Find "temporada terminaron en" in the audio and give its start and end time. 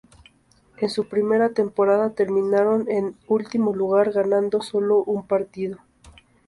1.49-3.15